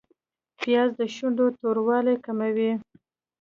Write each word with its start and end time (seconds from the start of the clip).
پیاز 0.61 0.89
د 0.99 1.01
شونډو 1.15 1.45
توروالی 1.59 2.15
کموي 2.25 2.71